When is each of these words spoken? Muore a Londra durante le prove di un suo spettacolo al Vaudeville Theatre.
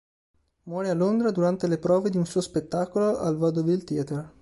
Muore 0.65 0.89
a 0.89 0.95
Londra 0.95 1.29
durante 1.29 1.67
le 1.67 1.77
prove 1.77 2.09
di 2.09 2.17
un 2.17 2.25
suo 2.25 2.41
spettacolo 2.41 3.19
al 3.19 3.37
Vaudeville 3.37 3.83
Theatre. 3.83 4.31